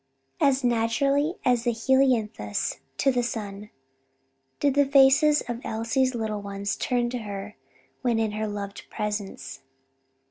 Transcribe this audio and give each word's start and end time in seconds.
As 0.39 0.63
naturally 0.63 1.35
as 1.45 1.63
the 1.65 1.73
helianthus 1.73 2.79
to 2.97 3.11
the 3.11 3.21
sun, 3.21 3.69
did 4.59 4.73
the 4.73 4.83
faces 4.87 5.41
of 5.47 5.61
Elsie's 5.63 6.15
little 6.15 6.41
ones 6.41 6.75
turn 6.75 7.11
to 7.11 7.19
her 7.19 7.55
when 8.01 8.17
in 8.17 8.31
her 8.31 8.47
loved 8.47 8.85
presence. 8.89 9.61